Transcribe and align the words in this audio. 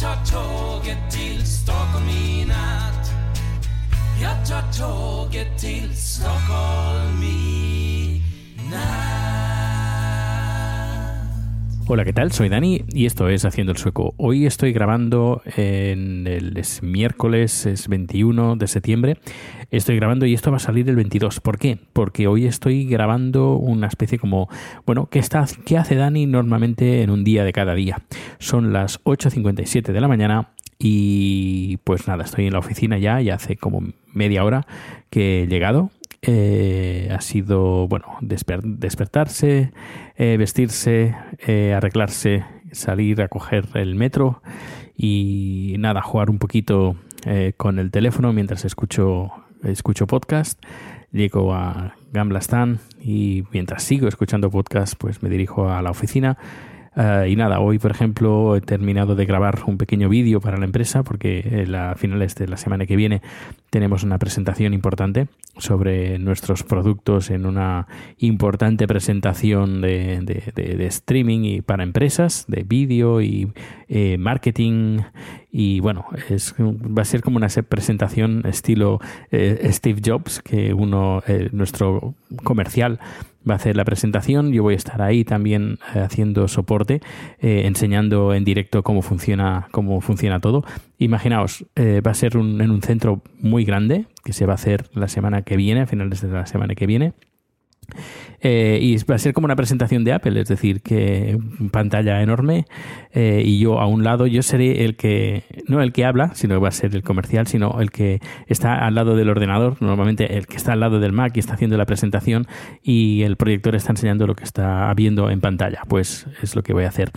Jag 0.00 0.16
tar 0.16 0.24
tåget 0.24 1.10
till 1.10 1.46
Stockholm 1.46 2.08
i 2.08 2.44
natt. 2.44 3.10
Jag 4.22 4.48
tar 4.48 4.72
tåget 4.72 5.58
till 5.58 5.96
Stockholm 5.96 7.22
i 7.22 8.22
natt. 8.70 9.27
Hola, 11.90 12.04
¿qué 12.04 12.12
tal? 12.12 12.32
Soy 12.32 12.50
Dani 12.50 12.84
y 12.92 13.06
esto 13.06 13.30
es 13.30 13.46
Haciendo 13.46 13.72
el 13.72 13.78
Sueco. 13.78 14.12
Hoy 14.18 14.44
estoy 14.44 14.74
grabando 14.74 15.40
en 15.56 16.26
el 16.26 16.58
es 16.58 16.82
miércoles, 16.82 17.64
es 17.64 17.88
21 17.88 18.56
de 18.56 18.66
septiembre. 18.66 19.16
Estoy 19.70 19.96
grabando 19.96 20.26
y 20.26 20.34
esto 20.34 20.50
va 20.50 20.58
a 20.58 20.60
salir 20.60 20.86
el 20.90 20.96
22. 20.96 21.40
¿Por 21.40 21.56
qué? 21.56 21.78
Porque 21.94 22.26
hoy 22.26 22.44
estoy 22.44 22.84
grabando 22.84 23.54
una 23.54 23.86
especie 23.86 24.18
como, 24.18 24.50
bueno, 24.84 25.08
¿qué, 25.10 25.18
está, 25.18 25.46
qué 25.64 25.78
hace 25.78 25.94
Dani 25.94 26.26
normalmente 26.26 27.00
en 27.00 27.08
un 27.08 27.24
día 27.24 27.42
de 27.42 27.54
cada 27.54 27.74
día? 27.74 28.02
Son 28.38 28.74
las 28.74 29.02
8.57 29.04 29.90
de 29.90 30.00
la 30.02 30.08
mañana 30.08 30.50
y 30.78 31.78
pues 31.84 32.06
nada, 32.06 32.24
estoy 32.24 32.48
en 32.48 32.52
la 32.52 32.58
oficina 32.58 32.98
ya, 32.98 33.18
ya 33.22 33.36
hace 33.36 33.56
como 33.56 33.82
media 34.12 34.44
hora 34.44 34.66
que 35.08 35.44
he 35.44 35.46
llegado. 35.46 35.90
Eh, 36.22 37.08
ha 37.12 37.20
sido, 37.20 37.86
bueno, 37.86 38.06
desper- 38.20 38.62
despertarse, 38.62 39.72
eh, 40.16 40.36
vestirse, 40.36 41.14
eh, 41.46 41.74
arreglarse, 41.74 42.44
salir 42.72 43.22
a 43.22 43.28
coger 43.28 43.66
el 43.74 43.94
metro 43.94 44.42
y 44.96 45.76
nada, 45.78 46.02
jugar 46.02 46.28
un 46.30 46.38
poquito 46.38 46.96
con 47.56 47.78
el 47.78 47.90
teléfono 47.90 48.32
mientras 48.32 48.64
escucho, 48.64 49.30
escucho 49.62 50.06
podcast. 50.06 50.62
Llego 51.12 51.52
a 51.52 51.94
Gambla 52.12 52.38
Stan 52.38 52.78
y 53.00 53.44
mientras 53.52 53.82
sigo 53.82 54.08
escuchando 54.08 54.50
podcast, 54.50 54.94
pues 54.98 55.22
me 55.22 55.28
dirijo 55.28 55.68
a 55.70 55.82
la 55.82 55.90
oficina. 55.90 56.38
Y 57.26 57.36
nada, 57.36 57.60
hoy 57.60 57.78
por 57.78 57.90
ejemplo 57.90 58.56
he 58.56 58.60
terminado 58.60 59.14
de 59.14 59.24
grabar 59.26 59.60
un 59.66 59.78
pequeño 59.78 60.08
vídeo 60.08 60.40
para 60.40 60.58
la 60.58 60.64
empresa 60.64 61.02
porque 61.02 61.66
a 61.76 61.94
finales 61.96 62.34
de 62.34 62.48
la 62.48 62.56
semana 62.56 62.86
que 62.86 62.96
viene 62.96 63.20
tenemos 63.70 64.02
una 64.02 64.18
presentación 64.18 64.74
importante 64.74 65.28
sobre 65.58 66.18
nuestros 66.18 66.62
productos 66.62 67.30
en 67.30 67.44
una 67.44 67.86
importante 68.18 68.86
presentación 68.86 69.80
de, 69.80 70.20
de- 70.54 70.86
streaming 70.86 71.40
y 71.44 71.60
para 71.62 71.82
empresas, 71.82 72.44
de 72.48 72.62
vídeo 72.62 73.20
y 73.20 73.50
eh, 73.88 74.16
marketing. 74.18 75.00
Y 75.50 75.80
bueno, 75.80 76.04
es, 76.28 76.54
va 76.58 77.02
a 77.02 77.04
ser 77.04 77.22
como 77.22 77.36
una 77.38 77.48
se- 77.48 77.62
presentación 77.64 78.42
estilo 78.46 79.00
eh, 79.32 79.68
Steve 79.72 80.00
Jobs, 80.04 80.40
que 80.40 80.72
uno, 80.74 81.22
eh, 81.26 81.48
nuestro 81.52 82.14
comercial, 82.44 83.00
va 83.48 83.54
a 83.54 83.56
hacer 83.56 83.76
la 83.76 83.84
presentación. 83.84 84.52
Yo 84.52 84.62
voy 84.62 84.74
a 84.74 84.76
estar 84.76 85.00
ahí 85.02 85.24
también 85.24 85.78
haciendo 85.94 86.48
soporte, 86.48 87.00
enseñando 87.40 88.34
en 88.34 88.44
directo 88.44 88.82
cómo 88.82 89.00
funciona, 89.02 89.68
cómo 89.70 90.00
funciona 90.00 90.38
todo. 90.40 90.64
Imaginaos, 90.98 91.64
va 91.76 92.10
a 92.10 92.14
ser 92.14 92.36
un- 92.36 92.60
en 92.60 92.70
un 92.70 92.82
centro 92.82 93.22
muy 93.40 93.57
grande 93.64 94.06
que 94.24 94.32
se 94.32 94.46
va 94.46 94.52
a 94.52 94.56
hacer 94.56 94.84
la 94.94 95.08
semana 95.08 95.42
que 95.42 95.56
viene, 95.56 95.80
a 95.82 95.86
finales 95.86 96.20
de 96.20 96.28
la 96.28 96.46
semana 96.46 96.74
que 96.74 96.86
viene. 96.86 97.12
Eh, 98.40 98.78
y 98.82 98.96
va 99.04 99.14
a 99.14 99.18
ser 99.18 99.32
como 99.32 99.46
una 99.46 99.56
presentación 99.56 100.04
de 100.04 100.12
Apple, 100.12 100.38
es 100.38 100.48
decir, 100.48 100.82
que 100.82 101.38
pantalla 101.72 102.22
enorme 102.22 102.66
eh, 103.12 103.42
y 103.44 103.58
yo 103.58 103.80
a 103.80 103.86
un 103.86 104.04
lado, 104.04 104.26
yo 104.26 104.42
seré 104.42 104.84
el 104.84 104.94
que, 104.94 105.44
no 105.68 105.80
el 105.80 105.92
que 105.92 106.04
habla, 106.04 106.34
sino 106.34 106.54
que 106.54 106.60
va 106.60 106.68
a 106.68 106.72
ser 106.72 106.94
el 106.94 107.02
comercial, 107.02 107.46
sino 107.46 107.80
el 107.80 107.90
que 107.90 108.20
está 108.46 108.86
al 108.86 108.94
lado 108.94 109.16
del 109.16 109.30
ordenador, 109.30 109.78
normalmente 109.80 110.36
el 110.36 110.46
que 110.46 110.56
está 110.58 110.74
al 110.74 110.80
lado 110.80 111.00
del 111.00 111.12
Mac 111.12 111.32
y 111.34 111.40
está 111.40 111.54
haciendo 111.54 111.78
la 111.78 111.86
presentación 111.86 112.46
y 112.82 113.22
el 113.22 113.36
proyector 113.36 113.74
está 113.74 113.92
enseñando 113.92 114.26
lo 114.26 114.36
que 114.36 114.44
está 114.44 114.92
viendo 114.94 115.30
en 115.30 115.40
pantalla, 115.40 115.80
pues 115.88 116.26
es 116.42 116.54
lo 116.54 116.62
que 116.62 116.74
voy 116.74 116.84
a 116.84 116.88
hacer. 116.88 117.10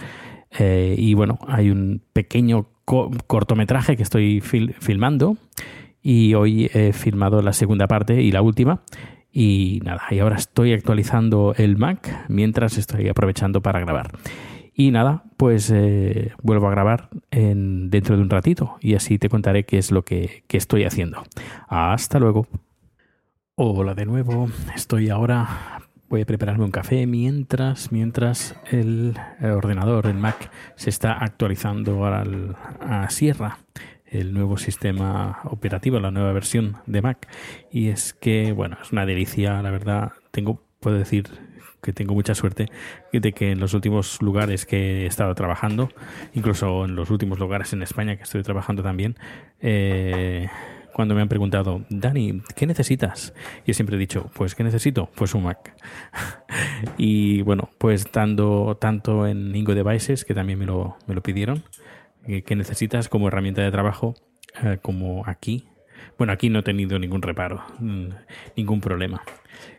Eh, 0.57 0.95
y 0.97 1.13
bueno, 1.15 1.37
hay 1.47 1.69
un 1.69 2.01
pequeño 2.13 2.67
co- 2.85 3.11
cortometraje 3.27 3.97
que 3.97 4.03
estoy 4.03 4.39
fil- 4.39 4.73
filmando 4.79 5.37
y 6.01 6.33
hoy 6.33 6.69
he 6.73 6.93
filmado 6.93 7.41
la 7.41 7.53
segunda 7.53 7.87
parte 7.87 8.21
y 8.21 8.31
la 8.31 8.41
última. 8.41 8.81
Y 9.31 9.79
nada, 9.85 10.01
y 10.11 10.19
ahora 10.19 10.35
estoy 10.35 10.73
actualizando 10.73 11.53
el 11.57 11.77
Mac 11.77 12.25
mientras 12.27 12.77
estoy 12.77 13.07
aprovechando 13.07 13.61
para 13.61 13.79
grabar. 13.79 14.11
Y 14.73 14.91
nada, 14.91 15.23
pues 15.37 15.71
eh, 15.73 16.31
vuelvo 16.41 16.67
a 16.67 16.71
grabar 16.71 17.09
en, 17.29 17.89
dentro 17.89 18.15
de 18.17 18.23
un 18.23 18.29
ratito 18.29 18.77
y 18.81 18.95
así 18.95 19.19
te 19.19 19.29
contaré 19.29 19.63
qué 19.65 19.77
es 19.77 19.91
lo 19.91 20.03
que, 20.03 20.43
que 20.47 20.57
estoy 20.57 20.83
haciendo. 20.85 21.23
Hasta 21.67 22.19
luego. 22.19 22.47
Hola 23.55 23.93
de 23.93 24.05
nuevo, 24.05 24.49
estoy 24.75 25.09
ahora 25.09 25.81
voy 26.09 26.21
a 26.21 26.25
prepararme 26.25 26.65
un 26.65 26.71
café 26.71 27.05
mientras 27.07 27.91
mientras 27.91 28.55
el 28.71 29.13
ordenador, 29.41 30.07
el 30.07 30.15
Mac, 30.17 30.51
se 30.75 30.89
está 30.89 31.13
actualizando 31.13 32.05
al- 32.05 32.55
a 32.81 33.09
Sierra, 33.09 33.59
el 34.11 34.33
nuevo 34.33 34.57
sistema 34.57 35.39
operativo, 35.45 35.99
la 35.99 36.11
nueva 36.11 36.33
versión 36.33 36.77
de 36.85 37.01
Mac. 37.01 37.27
Y 37.71 37.87
es 37.87 38.13
que, 38.13 38.51
bueno, 38.51 38.77
es 38.81 38.91
una 38.91 39.05
delicia, 39.05 39.61
la 39.61 39.71
verdad. 39.71 40.11
Tengo, 40.31 40.61
puedo 40.79 40.97
decir 40.97 41.29
que 41.81 41.93
tengo 41.93 42.13
mucha 42.13 42.35
suerte 42.35 42.67
de 43.11 43.31
que 43.31 43.51
en 43.51 43.59
los 43.59 43.73
últimos 43.73 44.21
lugares 44.21 44.65
que 44.65 45.03
he 45.03 45.05
estado 45.07 45.33
trabajando, 45.33 45.89
incluso 46.33 46.85
en 46.85 46.95
los 46.95 47.09
últimos 47.09 47.39
lugares 47.39 47.73
en 47.73 47.81
España 47.81 48.17
que 48.17 48.23
estoy 48.23 48.43
trabajando 48.43 48.83
también, 48.83 49.15
eh, 49.61 50.47
cuando 50.93 51.15
me 51.15 51.21
han 51.21 51.29
preguntado, 51.29 51.85
Dani, 51.89 52.41
¿qué 52.55 52.67
necesitas? 52.67 53.33
Yo 53.65 53.73
siempre 53.73 53.95
he 53.95 53.99
dicho, 53.99 54.29
pues 54.35 54.55
¿qué 54.55 54.63
necesito? 54.63 55.09
Pues 55.15 55.33
un 55.33 55.43
Mac. 55.43 55.73
y 56.97 57.41
bueno, 57.43 57.69
pues 57.77 58.11
dando 58.11 58.77
tanto 58.79 59.25
en 59.25 59.55
Ingo 59.55 59.73
Devices, 59.73 60.25
que 60.25 60.35
también 60.35 60.59
me 60.59 60.65
lo, 60.65 60.97
me 61.07 61.15
lo 61.15 61.23
pidieron, 61.23 61.63
que, 62.25 62.43
que 62.43 62.55
necesitas 62.55 63.09
como 63.09 63.27
herramienta 63.27 63.61
de 63.61 63.71
trabajo, 63.71 64.15
eh, 64.63 64.77
como 64.81 65.23
aquí. 65.25 65.67
Bueno, 66.17 66.33
aquí 66.33 66.49
no 66.49 66.59
he 66.59 66.63
tenido 66.63 66.97
ningún 66.99 67.21
reparo, 67.21 67.63
mm, 67.79 68.07
ningún 68.57 68.81
problema. 68.81 69.21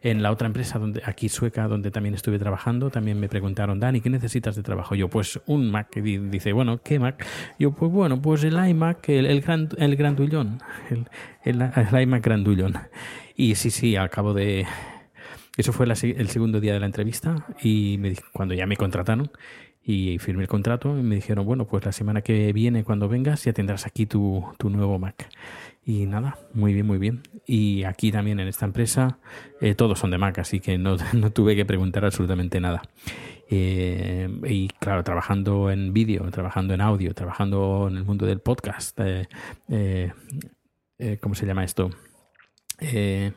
En 0.03 0.23
la 0.23 0.31
otra 0.31 0.47
empresa, 0.47 0.79
donde 0.79 1.03
aquí 1.05 1.29
sueca, 1.29 1.67
donde 1.67 1.91
también 1.91 2.15
estuve 2.15 2.39
trabajando, 2.39 2.91
también 2.91 3.19
me 3.19 3.29
preguntaron, 3.29 3.81
Dani, 3.81 4.00
¿qué 4.00 4.11
necesitas 4.11 4.55
de 4.55 4.62
trabajo? 4.62 4.94
Yo, 4.94 5.09
pues 5.09 5.41
un 5.47 5.71
Mac. 5.71 5.89
Y 5.97 6.00
di- 6.00 6.19
dice, 6.19 6.53
bueno, 6.53 6.81
¿qué 6.83 6.99
Mac? 7.00 7.27
Yo, 7.59 7.73
pues 7.73 7.91
bueno, 7.91 8.21
pues 8.23 8.45
el 8.45 8.55
iMac, 8.69 9.09
el, 9.09 9.41
gran, 9.41 9.69
el 9.79 9.97
grandullón, 9.97 10.59
el, 10.91 11.09
el, 11.45 11.62
el 11.62 12.03
iMac 12.03 12.25
grandullón. 12.25 12.75
Y 13.35 13.56
sí, 13.56 13.71
sí, 13.71 13.97
al 13.97 14.11
cabo 14.11 14.35
de... 14.35 14.67
Eso 15.56 15.73
fue 15.73 15.87
el 15.87 16.29
segundo 16.29 16.61
día 16.61 16.73
de 16.73 16.81
la 16.81 16.87
entrevista 16.87 17.47
y 17.62 17.99
cuando 18.33 18.55
ya 18.55 18.65
me 18.67 18.77
contrataron 18.79 19.31
y 19.84 20.19
firmé 20.19 20.43
el 20.43 20.49
contrato 20.49 20.99
y 20.99 21.02
me 21.02 21.17
dijeron, 21.17 21.44
bueno, 21.44 21.67
pues 21.67 21.84
la 21.84 21.93
semana 21.93 22.23
que 22.23 22.52
viene 22.52 22.84
cuando 22.84 23.08
vengas 23.08 23.44
ya 23.44 23.52
tendrás 23.52 23.87
aquí 23.87 24.06
tu, 24.06 24.44
tu 24.58 24.70
nuevo 24.70 24.99
Mac. 24.99 25.29
Y 25.84 26.06
nada, 26.06 26.38
muy 26.55 26.73
bien, 26.75 26.87
muy 26.87 26.99
bien. 26.99 27.23
Y 27.44 27.82
aquí 27.84 28.12
también 28.12 28.38
en 28.38 28.46
esta 28.46 28.64
empresa 28.64 29.19
eh, 29.61 29.75
todos 29.75 29.99
son 29.99 30.12
de 30.12 30.19
Mac, 30.19 30.38
así 30.38 30.61
que 30.61 30.79
no, 30.79 30.96
no 31.12 31.31
tuve 31.31 31.56
que 31.56 31.64
preguntar 31.64 32.05
absolutamente 32.05 32.61
nada. 32.61 32.82
Eh, 33.50 34.29
y 34.44 34.69
claro, 34.69 35.02
trabajando 35.05 35.70
en 35.70 35.93
vídeo, 35.93 36.31
trabajando 36.31 36.73
en 36.75 36.81
audio, 36.81 37.12
trabajando 37.14 37.88
en 37.90 37.96
el 37.96 38.05
mundo 38.05 38.25
del 38.25 38.40
podcast, 38.40 38.99
eh, 39.00 39.26
eh, 40.99 41.19
¿cómo 41.20 41.35
se 41.35 41.46
llama 41.46 41.64
esto? 41.64 41.90
Eh, 42.81 43.32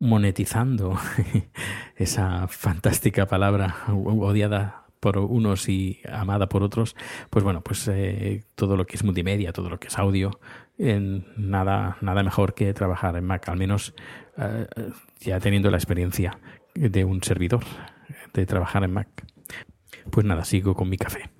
monetizando 0.00 0.98
esa 1.96 2.48
fantástica 2.48 3.26
palabra 3.26 3.76
odiada 3.88 4.84
por 5.00 5.18
unos 5.18 5.68
y 5.68 6.00
amada 6.10 6.48
por 6.48 6.62
otros, 6.62 6.96
pues 7.30 7.44
bueno, 7.44 7.62
pues 7.62 7.86
eh, 7.88 8.44
todo 8.54 8.76
lo 8.76 8.86
que 8.86 8.96
es 8.96 9.04
multimedia, 9.04 9.52
todo 9.52 9.70
lo 9.70 9.78
que 9.78 9.88
es 9.88 9.98
audio, 9.98 10.40
eh, 10.78 11.22
nada, 11.36 11.96
nada 12.00 12.22
mejor 12.22 12.54
que 12.54 12.72
trabajar 12.74 13.16
en 13.16 13.24
Mac, 13.24 13.48
al 13.48 13.58
menos 13.58 13.94
eh, 14.36 14.66
ya 15.20 15.40
teniendo 15.40 15.70
la 15.70 15.76
experiencia 15.76 16.38
de 16.74 17.04
un 17.04 17.22
servidor 17.22 17.64
de 18.34 18.46
trabajar 18.46 18.84
en 18.84 18.92
Mac. 18.92 19.08
Pues 20.10 20.26
nada, 20.26 20.44
sigo 20.44 20.74
con 20.74 20.88
mi 20.88 20.96
café. 20.96 21.30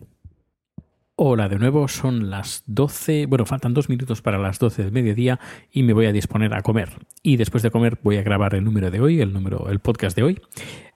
Hola 1.21 1.49
de 1.49 1.59
nuevo, 1.59 1.89
son 1.89 2.31
las 2.31 2.63
12, 2.67 3.27
bueno, 3.27 3.45
faltan 3.45 3.75
dos 3.75 3.89
minutos 3.89 4.23
para 4.23 4.39
las 4.39 4.61
12 4.61 4.85
del 4.85 4.93
mediodía 4.93 5.41
y 5.73 5.83
me 5.83 5.93
voy 5.93 6.07
a 6.07 6.13
disponer 6.13 6.55
a 6.55 6.63
comer. 6.63 6.91
Y 7.25 7.39
después 7.39 7.65
de 7.65 7.73
comer 7.73 7.99
voy 8.05 8.19
a 8.19 8.23
grabar 8.23 8.55
el 8.55 8.63
número 8.63 8.93
de 8.93 9.01
hoy, 9.01 9.21
el 9.21 9.33
número, 9.33 9.69
el 9.69 9.81
podcast 9.81 10.15
de 10.15 10.23
hoy, 10.23 10.41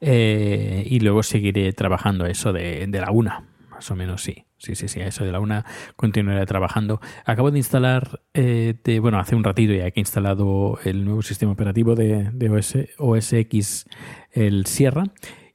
eh, 0.00 0.86
y 0.88 1.00
luego 1.00 1.24
seguiré 1.24 1.72
trabajando 1.72 2.24
eso 2.24 2.52
de, 2.52 2.86
de 2.86 3.00
la 3.00 3.10
una, 3.10 3.48
más 3.68 3.90
o 3.90 3.96
menos 3.96 4.22
sí. 4.22 4.44
Sí, 4.58 4.76
sí, 4.76 4.86
sí, 4.86 5.00
a 5.00 5.08
eso 5.08 5.24
de 5.24 5.32
la 5.32 5.40
una 5.40 5.66
continuaré 5.96 6.46
trabajando. 6.46 7.00
Acabo 7.24 7.50
de 7.50 7.58
instalar, 7.58 8.20
eh, 8.32 8.74
de, 8.84 9.00
bueno, 9.00 9.18
hace 9.18 9.34
un 9.34 9.42
ratito 9.42 9.72
ya 9.72 9.90
que 9.90 9.98
he 9.98 10.02
instalado 10.02 10.78
el 10.84 11.04
nuevo 11.04 11.22
sistema 11.22 11.50
operativo 11.50 11.96
de, 11.96 12.30
de 12.32 12.48
OS, 12.48 12.76
OS 12.96 13.32
X, 13.32 13.86
el 14.30 14.66
Sierra. 14.66 15.02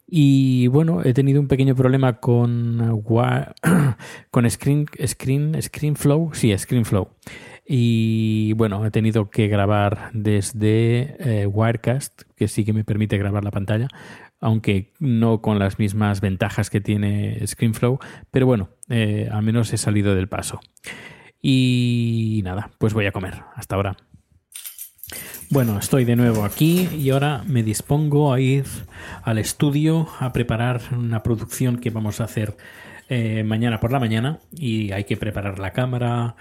Y 0.10 0.68
bueno, 0.68 1.04
he 1.04 1.14
tenido 1.14 1.42
un 1.42 1.50
pequeño 1.50 1.76
problema 1.76 2.22
con, 2.22 3.04
con 4.32 4.50
Screen, 4.50 4.86
Screen, 5.06 5.62
ScreenFlow. 5.62 6.34
Sí, 6.34 6.58
ScreenFlow. 6.58 7.10
Y 7.70 8.54
bueno, 8.54 8.86
he 8.86 8.92
tenido 8.92 9.30
que 9.30 9.50
grabar 9.50 10.10
desde 10.14 11.18
eh, 11.20 11.48
Wirecast, 11.48 12.22
que 12.38 12.48
sí 12.48 12.64
que 12.64 12.72
me 12.72 12.86
permite 12.86 13.18
grabar 13.18 13.44
la 13.44 13.52
pantalla, 13.52 13.90
aunque 14.40 14.94
no 15.00 15.42
con 15.42 15.60
las 15.60 15.78
mismas 15.78 16.22
ventajas 16.22 16.70
que 16.70 16.80
tiene 16.80 17.46
ScreenFlow. 17.46 18.00
Pero 18.32 18.46
bueno, 18.46 18.70
eh, 18.88 19.28
al 19.30 19.44
menos 19.44 19.74
he 19.74 19.78
salido 19.78 20.16
del 20.16 20.30
paso. 20.30 20.62
Y 21.42 22.42
nada, 22.46 22.72
pues 22.78 22.94
voy 22.94 23.08
a 23.08 23.12
comer. 23.12 23.42
Hasta 23.56 23.76
ahora. 23.76 23.98
Bueno, 25.50 25.80
estoy 25.80 26.04
de 26.04 26.16
nuevo 26.18 26.44
aquí 26.44 26.90
y 26.98 27.10
ahora 27.12 27.44
me 27.48 27.64
dispongo 27.64 28.34
a 28.34 28.40
ir 28.42 28.66
al 29.24 29.38
estudio 29.38 30.08
a 30.20 30.34
preparar 30.34 30.82
una 30.92 31.24
producción 31.24 31.78
que 31.78 31.90
vamos 31.90 32.20
a 32.20 32.26
hacer 32.26 32.58
eh, 33.08 33.44
mañana 33.46 33.80
por 33.80 33.92
la 33.94 34.00
mañana 34.00 34.40
y 34.52 34.92
hay 34.92 35.06
que 35.06 35.16
preparar 35.16 35.58
la 35.60 35.72
cámara, 35.72 36.36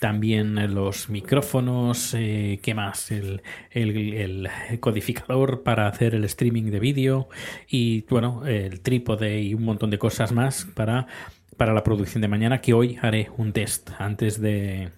también 0.00 0.74
los 0.74 1.10
micrófonos, 1.10 2.14
eh, 2.14 2.58
¿qué 2.62 2.74
más? 2.74 3.10
El, 3.10 3.42
el- 3.70 4.48
codificador 4.80 5.62
para 5.62 5.86
hacer 5.86 6.14
el 6.14 6.24
streaming 6.24 6.70
de 6.70 6.80
vídeo 6.80 7.28
y 7.68 8.02
bueno, 8.08 8.46
el 8.46 8.80
trípode 8.80 9.42
y 9.42 9.52
un 9.52 9.64
montón 9.64 9.90
de 9.90 9.98
cosas 9.98 10.32
más 10.32 10.64
para, 10.74 11.06
para 11.58 11.74
la 11.74 11.84
producción 11.84 12.22
de 12.22 12.28
mañana 12.28 12.62
que 12.62 12.72
hoy 12.72 12.96
haré 13.02 13.28
un 13.36 13.52
test 13.52 13.90
antes 13.98 14.40
de 14.40 14.92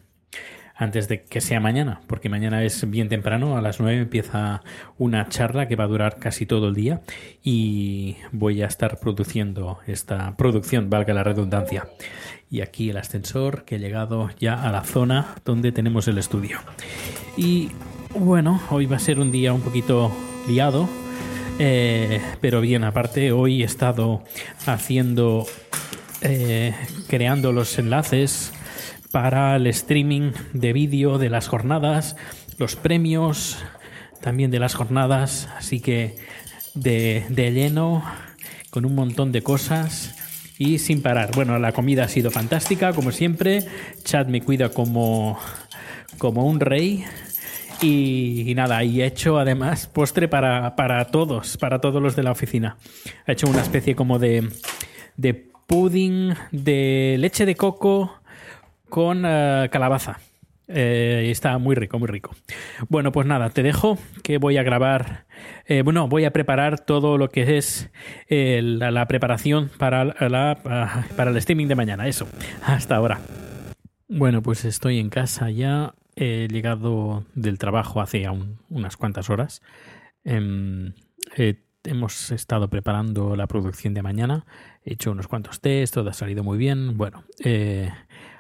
antes 0.79 1.09
de 1.09 1.25
que 1.25 1.41
sea 1.41 1.59
mañana, 1.59 2.01
porque 2.07 2.29
mañana 2.29 2.63
es 2.63 2.89
bien 2.89 3.09
temprano, 3.09 3.57
a 3.57 3.61
las 3.61 3.81
9 3.81 3.99
empieza 3.99 4.63
una 4.97 5.29
charla 5.29 5.67
que 5.67 5.75
va 5.75 5.85
a 5.85 5.89
durar 5.89 6.19
casi 6.21 6.47
todo 6.47 6.69
el 6.69 6.75
día 6.75 7.01
y 7.43 8.17
voy 8.31 8.63
a 8.63 8.67
estar 8.67 9.01
produciendo 9.01 9.81
esta 9.89 10.37
producción, 10.37 10.89
valga 10.89 11.13
la 11.13 11.25
redundancia. 11.25 11.89
Y 12.49 12.61
aquí 12.61 12.91
el 12.91 12.97
ascensor 12.97 13.65
que 13.65 13.75
he 13.75 13.79
llegado 13.81 14.31
ya 14.39 14.55
a 14.55 14.71
la 14.71 14.85
zona 14.85 15.35
donde 15.45 15.73
tenemos 15.73 16.07
el 16.07 16.17
estudio. 16.17 16.61
Y 17.37 17.71
bueno, 18.15 18.63
hoy 18.71 18.87
va 18.87 18.97
a 18.97 19.01
ser 19.01 19.19
un 19.19 19.33
día 19.33 19.53
un 19.53 19.63
poquito 19.63 20.13
liado, 20.47 20.89
eh, 21.59 22.21
pero 22.41 22.61
bien, 22.61 22.85
aparte 22.85 23.33
hoy 23.33 23.63
he 23.63 23.67
estado 23.67 24.23
haciendo, 24.65 25.45
eh, 26.21 26.75
creando 27.09 27.53
los 27.53 27.79
enlaces 27.79 28.53
para 29.11 29.57
el 29.57 29.67
streaming 29.69 30.33
de 30.53 30.73
vídeo 30.73 31.19
de 31.19 31.31
las 31.31 31.49
jornadas, 31.49 32.17
los 32.59 32.77
premios 32.77 33.59
también 34.21 34.51
de 34.51 34.59
las 34.59 34.75
jornadas, 34.75 35.49
así 35.57 35.81
que 35.81 36.17
de, 36.75 37.25
de 37.29 37.53
lleno, 37.53 38.05
con 38.71 38.85
un 38.85 38.95
montón 38.95 39.33
de 39.33 39.43
cosas 39.43 40.15
y 40.59 40.79
sin 40.79 41.03
parar. 41.03 41.31
Bueno, 41.35 41.59
la 41.59 41.73
comida 41.73 42.05
ha 42.05 42.09
sido 42.09 42.31
fantástica, 42.31 42.93
como 42.93 43.13
siempre. 43.13 43.65
Chad 44.03 44.27
me 44.27 44.43
cuida 44.43 44.71
como, 44.71 45.39
como 46.19 46.45
un 46.47 46.61
rey. 46.61 47.05
Y, 47.81 48.53
nada, 48.57 48.83
y 48.83 49.03
he 49.03 49.07
hecho 49.07 49.39
además 49.39 49.87
postre 49.87 50.27
para, 50.27 50.75
para 50.75 51.05
todos, 51.07 51.57
para 51.57 51.81
todos 51.81 52.03
los 52.03 52.17
de 52.17 52.25
la 52.25 52.33
oficina. 52.33 52.77
He 53.25 53.33
hecho 53.33 53.49
una 53.49 53.63
especie 53.63 53.95
como 53.95 54.19
de 54.19 54.51
pudding 55.69 56.35
de 56.51 57.17
leche 57.19 57.47
de 57.47 57.55
coco 57.55 58.21
con 58.89 59.23
eh, 59.25 59.69
calabaza. 59.71 60.19
Eh, 60.67 61.29
está 61.31 61.59
muy 61.59 61.77
rico, 61.77 61.99
muy 61.99 62.09
rico. 62.09 62.35
Bueno, 62.89 63.13
pues 63.13 63.27
nada, 63.27 63.51
te 63.51 63.63
dejo 63.63 63.99
que 64.23 64.39
voy 64.39 64.57
a 64.57 64.63
grabar. 64.63 65.27
eh, 65.67 65.83
bueno, 65.83 66.09
voy 66.09 66.25
a 66.25 66.33
preparar 66.33 66.81
todo 66.81 67.17
lo 67.19 67.29
que 67.29 67.59
es 67.59 67.91
la, 68.29 69.07
preparación 69.07 69.71
para, 69.79 70.15
para 71.17 71.31
el 71.31 71.37
streaming 71.37 71.69
de 71.69 71.75
mañana. 71.75 72.09
Eso. 72.09 72.27
Hasta 72.65 72.97
ahora. 72.97 73.21
Bueno, 74.09 74.43
pues 74.43 74.65
estoy 74.65 74.99
en 74.99 75.11
casa 75.11 75.51
ya. 75.51 75.95
He 76.17 76.49
llegado 76.49 77.25
del 77.35 77.59
trabajo 77.59 78.01
hace 78.01 78.27
unas 78.71 78.97
cuantas 78.97 79.31
horas. 79.31 79.63
Em, 80.25 80.95
hemos 81.89 82.31
estado 82.31 82.69
preparando 82.69 83.37
la 83.37 83.47
producción 83.47 83.95
de 83.95 84.03
mañana. 84.03 84.47
He 84.85 84.95
hecho 84.95 85.11
unos 85.11 85.29
cuantos 85.29 85.61
tests, 85.61 85.95
todo 85.95 86.11
ha 86.11 86.13
salido 86.13 86.45
muy 86.45 86.59
bien. 86.59 86.97
Bueno, 86.97 87.25
eh, 87.45 87.91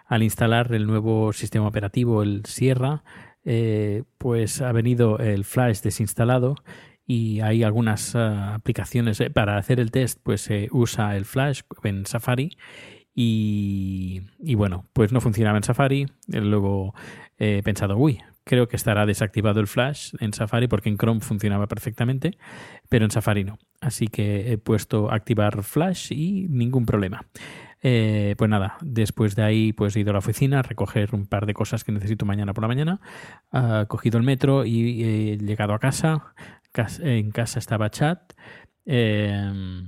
al 0.06 0.22
instalar 0.22 0.72
el 0.74 0.86
nuevo 0.86 1.32
sistema 1.32 1.66
operativo, 1.66 2.22
el 2.22 2.44
Sierra, 2.44 3.02
eh, 3.44 4.04
pues 4.18 4.60
ha 4.60 4.72
venido 4.72 5.18
el 5.18 5.44
Flash 5.44 5.80
desinstalado 5.80 6.56
y 7.06 7.40
hay 7.40 7.62
algunas 7.62 8.14
ah, 8.14 8.54
aplicaciones 8.54 9.20
eh, 9.20 9.30
para 9.30 9.56
hacer 9.56 9.80
el 9.80 9.90
test, 9.90 10.20
pues 10.22 10.42
se 10.42 10.68
usa 10.70 11.16
el 11.16 11.24
Flash 11.24 11.62
en 11.82 12.04
Safari 12.06 12.58
y, 13.20 14.22
bueno, 14.54 14.86
pues 14.92 15.10
no 15.10 15.20
funcionaba 15.20 15.58
en 15.58 15.64
Safari. 15.64 16.06
Luego 16.28 16.94
he 17.36 17.64
pensado, 17.64 17.96
uy, 17.96 18.20
creo 18.48 18.66
que 18.66 18.76
estará 18.76 19.06
desactivado 19.06 19.60
el 19.60 19.66
Flash 19.68 20.14
en 20.18 20.32
Safari 20.32 20.66
porque 20.66 20.88
en 20.88 20.96
Chrome 20.98 21.20
funcionaba 21.20 21.66
perfectamente, 21.68 22.36
pero 22.88 23.04
en 23.04 23.10
Safari 23.12 23.44
no. 23.44 23.58
Así 23.80 24.08
que 24.08 24.50
he 24.52 24.58
puesto 24.58 25.12
activar 25.12 25.62
Flash 25.62 26.10
y 26.12 26.48
ningún 26.48 26.84
problema. 26.86 27.26
Eh, 27.80 28.34
pues 28.36 28.50
nada, 28.50 28.76
después 28.80 29.36
de 29.36 29.44
ahí 29.44 29.72
pues 29.72 29.94
he 29.94 30.00
ido 30.00 30.10
a 30.10 30.14
la 30.14 30.18
oficina 30.18 30.58
a 30.58 30.62
recoger 30.62 31.14
un 31.14 31.26
par 31.26 31.46
de 31.46 31.54
cosas 31.54 31.84
que 31.84 31.92
necesito 31.92 32.26
mañana 32.26 32.52
por 32.54 32.62
la 32.64 32.68
mañana. 32.68 33.00
He 33.52 33.86
cogido 33.86 34.18
el 34.18 34.24
metro 34.24 34.64
y 34.64 35.04
he 35.04 35.36
llegado 35.38 35.74
a 35.74 35.78
casa. 35.78 36.34
Cas- 36.72 36.98
En 37.00 37.30
casa 37.30 37.58
estaba 37.60 37.90
chat. 37.90 38.32
Eh, 38.86 39.82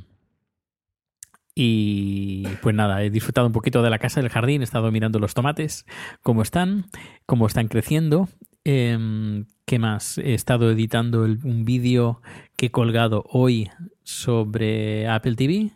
y 1.54 2.46
pues 2.62 2.74
nada, 2.74 3.02
he 3.02 3.10
disfrutado 3.10 3.46
un 3.46 3.52
poquito 3.52 3.82
de 3.82 3.90
la 3.90 3.98
casa, 3.98 4.20
del 4.20 4.30
jardín, 4.30 4.60
he 4.60 4.64
estado 4.64 4.90
mirando 4.92 5.18
los 5.18 5.34
tomates, 5.34 5.84
cómo 6.22 6.42
están, 6.42 6.86
cómo 7.26 7.46
están 7.46 7.68
creciendo. 7.68 8.28
Em, 8.64 9.46
¿Qué 9.64 9.78
más? 9.78 10.18
He 10.18 10.34
estado 10.34 10.70
editando 10.70 11.22
un 11.22 11.64
vídeo 11.64 12.20
que 12.56 12.66
he 12.66 12.70
colgado 12.70 13.24
hoy 13.30 13.70
sobre 14.02 15.06
Apple 15.08 15.36
TV. 15.36 15.70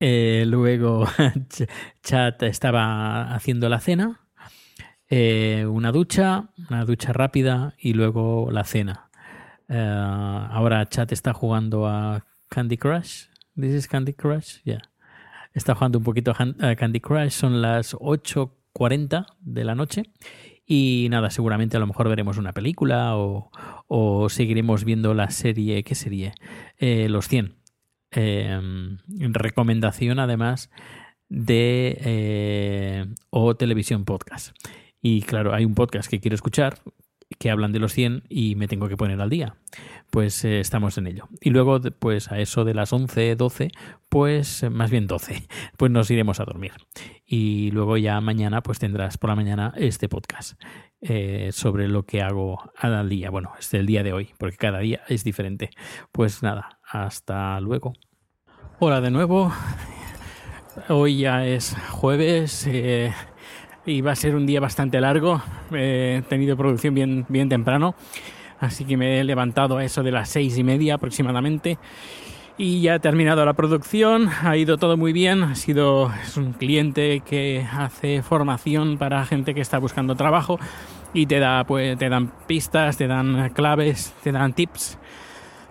Eh, 0.00 0.44
luego 0.46 1.06
Ch- 1.48 1.68
Chat 2.02 2.42
estaba 2.42 3.34
haciendo 3.34 3.68
la 3.68 3.80
cena, 3.80 4.20
eh, 5.08 5.64
una 5.66 5.92
ducha, 5.92 6.50
una 6.68 6.84
ducha 6.84 7.12
rápida 7.12 7.74
y 7.78 7.94
luego 7.94 8.50
la 8.50 8.64
cena. 8.64 9.08
Eh, 9.68 9.78
ahora 10.50 10.86
Chat 10.88 11.12
está 11.12 11.32
jugando 11.32 11.86
a 11.86 12.26
Candy 12.48 12.76
Crush. 12.76 13.26
This 13.54 13.72
is 13.72 13.88
Candy 13.88 14.12
Crush, 14.12 14.58
yeah. 14.64 14.82
Está 15.54 15.74
jugando 15.74 15.98
un 15.98 16.04
poquito 16.04 16.32
a 16.32 16.74
Candy 16.76 17.00
Crush. 17.00 17.30
Son 17.30 17.62
las 17.62 17.94
8.40 17.94 19.24
de 19.40 19.64
la 19.64 19.74
noche. 19.74 20.02
Y 20.66 21.06
nada, 21.10 21.30
seguramente 21.30 21.76
a 21.76 21.80
lo 21.80 21.86
mejor 21.86 22.08
veremos 22.08 22.38
una 22.38 22.52
película 22.52 23.16
o, 23.16 23.50
o 23.86 24.28
seguiremos 24.28 24.84
viendo 24.84 25.14
la 25.14 25.30
serie. 25.30 25.84
¿Qué 25.84 25.94
serie? 25.94 26.32
Eh, 26.78 27.08
Los 27.08 27.28
100. 27.28 27.54
Eh, 28.12 28.60
recomendación 29.08 30.18
además 30.18 30.70
de 31.28 31.98
eh, 32.00 33.06
O 33.30 33.56
Televisión 33.56 34.04
Podcast. 34.04 34.56
Y 35.00 35.22
claro, 35.22 35.54
hay 35.54 35.64
un 35.64 35.74
podcast 35.74 36.10
que 36.10 36.20
quiero 36.20 36.34
escuchar 36.34 36.78
que 37.38 37.50
hablan 37.50 37.72
de 37.72 37.78
los 37.78 37.92
100 37.92 38.24
y 38.28 38.54
me 38.54 38.68
tengo 38.68 38.88
que 38.88 38.96
poner 38.96 39.20
al 39.20 39.30
día. 39.30 39.56
Pues 40.10 40.44
eh, 40.44 40.60
estamos 40.60 40.96
en 40.98 41.06
ello. 41.06 41.28
Y 41.40 41.50
luego, 41.50 41.80
pues 41.98 42.30
a 42.30 42.38
eso 42.38 42.64
de 42.64 42.74
las 42.74 42.92
11, 42.92 43.36
12, 43.36 43.70
pues 44.08 44.64
más 44.70 44.90
bien 44.90 45.06
12, 45.06 45.46
pues 45.76 45.90
nos 45.90 46.10
iremos 46.10 46.40
a 46.40 46.44
dormir. 46.44 46.72
Y 47.24 47.70
luego 47.72 47.96
ya 47.96 48.20
mañana, 48.20 48.62
pues 48.62 48.78
tendrás 48.78 49.18
por 49.18 49.30
la 49.30 49.36
mañana 49.36 49.72
este 49.76 50.08
podcast 50.08 50.60
eh, 51.00 51.50
sobre 51.52 51.88
lo 51.88 52.04
que 52.04 52.22
hago 52.22 52.70
al 52.76 53.08
día. 53.08 53.30
Bueno, 53.30 53.52
es 53.58 53.72
el 53.74 53.86
día 53.86 54.02
de 54.02 54.12
hoy, 54.12 54.30
porque 54.38 54.56
cada 54.56 54.78
día 54.78 55.02
es 55.08 55.24
diferente. 55.24 55.70
Pues 56.12 56.42
nada, 56.42 56.78
hasta 56.88 57.60
luego. 57.60 57.94
Hola 58.78 59.00
de 59.00 59.10
nuevo. 59.10 59.52
Hoy 60.88 61.18
ya 61.18 61.46
es 61.46 61.74
jueves. 61.90 62.66
Eh, 62.66 63.12
y 63.86 64.00
va 64.00 64.12
a 64.12 64.16
ser 64.16 64.34
un 64.34 64.44
día 64.46 64.60
bastante 64.60 65.00
largo. 65.00 65.40
he 65.72 66.22
tenido 66.28 66.56
producción 66.56 66.94
bien, 66.94 67.24
bien 67.28 67.48
temprano, 67.48 67.94
así 68.60 68.84
que 68.84 68.96
me 68.96 69.20
he 69.20 69.24
levantado 69.24 69.78
a 69.78 69.84
eso 69.84 70.02
de 70.02 70.10
las 70.10 70.28
seis 70.28 70.58
y 70.58 70.64
media 70.64 70.94
aproximadamente. 70.94 71.78
Y 72.58 72.80
ya 72.80 72.94
he 72.94 73.00
terminado 73.00 73.44
la 73.44 73.52
producción, 73.52 74.30
ha 74.42 74.56
ido 74.56 74.78
todo 74.78 74.96
muy 74.96 75.12
bien, 75.12 75.42
ha 75.42 75.54
sido 75.54 76.10
es 76.22 76.38
un 76.38 76.54
cliente 76.54 77.20
que 77.20 77.66
hace 77.70 78.22
formación 78.22 78.96
para 78.96 79.26
gente 79.26 79.54
que 79.54 79.60
está 79.60 79.78
buscando 79.78 80.14
trabajo 80.14 80.58
y 81.12 81.26
te 81.26 81.38
da 81.38 81.64
pues 81.64 81.98
te 81.98 82.08
dan 82.08 82.32
pistas, 82.46 82.96
te 82.96 83.06
dan 83.06 83.50
claves, 83.50 84.14
te 84.22 84.32
dan 84.32 84.54
tips 84.54 84.98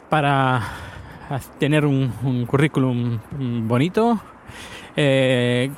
para 0.10 0.62
tener 1.58 1.88
un, 1.88 2.46
currículum 2.46 3.20
bonito, 3.68 4.20
eh, 4.96 5.72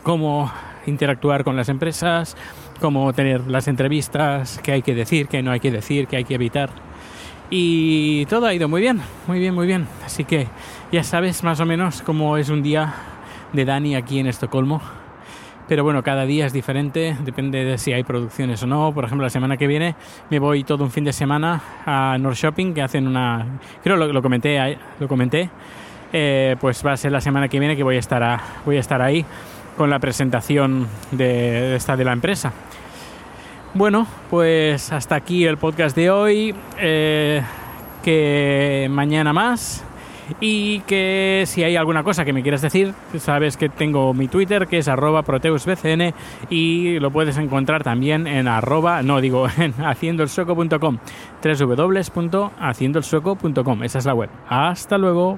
interactuar 0.88 1.44
con 1.44 1.56
las 1.56 1.70
empresas, 1.70 2.36
cómo 2.82 3.14
tener 3.14 3.48
las 3.48 3.68
entrevistas, 3.68 4.60
qué 4.64 4.72
hay 4.72 4.82
que 4.82 4.96
decir, 4.96 5.28
qué 5.28 5.44
no 5.44 5.52
hay 5.52 5.60
que 5.60 5.72
decir, 5.72 6.08
qué 6.08 6.18
hay 6.18 6.24
que 6.24 6.36
evitar. 6.36 6.70
Y 7.50 8.26
todo 8.26 8.48
ha 8.48 8.54
ido 8.54 8.68
muy 8.68 8.82
bien, 8.82 9.00
muy 9.28 9.40
bien, 9.40 9.54
muy 9.54 9.68
bien. 9.68 9.88
Así 10.06 10.26
que 10.26 10.48
ya 10.92 11.04
sabes 11.04 11.44
más 11.44 11.60
o 11.60 11.66
menos 11.66 12.02
cómo 12.02 12.38
es 12.38 12.50
un 12.50 12.62
día 12.62 12.94
de 13.54 13.64
Dani 13.64 13.96
aquí 13.96 14.20
en 14.20 14.28
Estocolmo. 14.28 14.82
Pero 15.68 15.84
bueno, 15.84 16.02
cada 16.02 16.26
día 16.26 16.46
es 16.46 16.54
diferente, 16.54 17.18
depende 17.26 17.66
de 17.66 17.78
si 17.78 17.92
hay 17.92 18.04
producciones 18.04 18.64
o 18.64 18.68
no. 18.68 18.94
Por 18.94 19.04
ejemplo, 19.04 19.26
la 19.26 19.30
semana 19.30 19.58
que 19.58 19.68
viene 19.68 19.96
me 20.30 20.40
voy 20.40 20.64
todo 20.64 20.84
un 20.84 20.92
fin 20.92 21.04
de 21.04 21.12
semana 21.12 21.62
a 21.86 22.18
North 22.18 22.38
Shopping, 22.38 22.74
que 22.74 22.82
hacen 22.82 23.06
una... 23.06 23.60
Creo 23.84 23.98
lo, 23.98 24.12
lo 24.12 24.22
comenté, 24.22 24.78
lo 25.00 25.08
comenté. 25.10 25.50
Eh, 26.14 26.56
pues 26.62 26.86
va 26.86 26.94
a 26.94 26.98
ser 26.98 27.12
la 27.12 27.20
semana 27.20 27.50
que 27.50 27.60
viene 27.60 27.76
que 27.76 27.84
voy 27.84 27.98
a 27.98 28.00
estar, 28.00 28.40
voy 28.66 28.78
a 28.78 28.80
estar 28.80 29.02
ahí 29.02 29.26
con 29.78 29.90
la 29.90 30.00
presentación 30.00 30.88
de 31.12 31.76
esta 31.76 31.96
de 31.96 32.04
la 32.04 32.12
empresa. 32.12 32.52
Bueno, 33.74 34.08
pues 34.30 34.92
hasta 34.92 35.16
aquí 35.16 35.46
el 35.46 35.58
podcast 35.58 35.96
de 35.96 36.10
hoy. 36.10 36.56
Eh, 36.80 37.42
que 38.08 38.88
mañana 38.90 39.34
más. 39.34 39.84
Y 40.40 40.80
que 40.82 41.44
si 41.46 41.64
hay 41.64 41.76
alguna 41.76 42.04
cosa 42.04 42.24
que 42.24 42.32
me 42.32 42.42
quieras 42.42 42.62
decir, 42.62 42.94
sabes 43.18 43.58
que 43.58 43.68
tengo 43.68 44.14
mi 44.14 44.30
Twitter 44.30 44.68
que 44.68 44.78
es 44.78 44.88
arroba 44.88 45.24
proteusbcn 45.24 46.14
y 46.50 47.00
lo 47.00 47.12
puedes 47.12 47.38
encontrar 47.38 47.84
también 47.84 48.26
en 48.28 48.48
arroba, 48.48 49.04
no 49.04 49.20
digo 49.20 49.48
en 49.58 49.74
haciendoelsueco.com, 49.74 50.98
esa 53.84 54.00
es 54.00 54.06
la 54.06 54.14
web. 54.14 54.30
Hasta 54.48 54.98
luego. 54.98 55.38